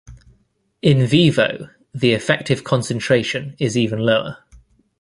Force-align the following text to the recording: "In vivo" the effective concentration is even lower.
"In 0.81 1.05
vivo" 1.05 1.69
the 1.93 2.13
effective 2.13 2.63
concentration 2.63 3.55
is 3.59 3.77
even 3.77 3.99
lower. 3.99 4.43